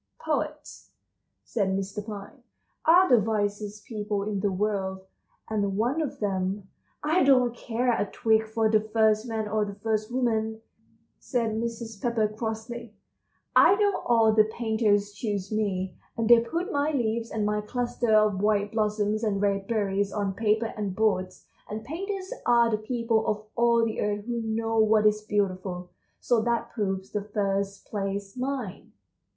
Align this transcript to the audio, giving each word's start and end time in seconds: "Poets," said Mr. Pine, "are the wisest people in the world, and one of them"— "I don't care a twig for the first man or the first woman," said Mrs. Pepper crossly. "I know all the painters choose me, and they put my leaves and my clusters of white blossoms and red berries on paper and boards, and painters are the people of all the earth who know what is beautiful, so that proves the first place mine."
"Poets," 0.19 0.89
said 1.43 1.69
Mr. 1.77 2.03
Pine, 2.03 2.41
"are 2.85 3.07
the 3.07 3.19
wisest 3.19 3.85
people 3.85 4.23
in 4.23 4.39
the 4.39 4.51
world, 4.51 5.01
and 5.47 5.77
one 5.77 6.01
of 6.01 6.19
them"— 6.19 6.67
"I 7.03 7.21
don't 7.21 7.55
care 7.55 7.93
a 7.95 8.07
twig 8.11 8.47
for 8.47 8.67
the 8.67 8.79
first 8.81 9.27
man 9.27 9.47
or 9.47 9.63
the 9.63 9.75
first 9.75 10.11
woman," 10.11 10.61
said 11.19 11.51
Mrs. 11.51 12.01
Pepper 12.01 12.27
crossly. 12.27 12.95
"I 13.55 13.75
know 13.75 13.97
all 14.07 14.33
the 14.33 14.45
painters 14.45 15.11
choose 15.11 15.51
me, 15.51 15.95
and 16.17 16.27
they 16.27 16.39
put 16.39 16.71
my 16.71 16.89
leaves 16.91 17.29
and 17.29 17.45
my 17.45 17.61
clusters 17.61 18.09
of 18.09 18.41
white 18.41 18.71
blossoms 18.71 19.23
and 19.23 19.39
red 19.39 19.67
berries 19.67 20.11
on 20.11 20.33
paper 20.33 20.73
and 20.75 20.95
boards, 20.95 21.45
and 21.69 21.83
painters 21.85 22.33
are 22.47 22.71
the 22.71 22.77
people 22.79 23.27
of 23.27 23.43
all 23.55 23.85
the 23.85 24.01
earth 24.01 24.25
who 24.25 24.41
know 24.41 24.79
what 24.79 25.05
is 25.05 25.21
beautiful, 25.21 25.91
so 26.19 26.41
that 26.41 26.71
proves 26.71 27.11
the 27.11 27.21
first 27.25 27.85
place 27.85 28.35
mine." 28.35 28.93